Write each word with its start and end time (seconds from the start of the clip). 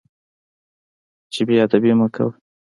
چې 1.33 1.41
بې 1.47 1.55
ادبي 1.65 1.91
مه 1.99 2.07
کوه. 2.15 2.31